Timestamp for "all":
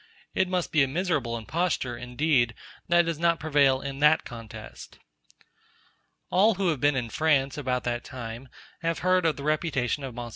6.31-6.55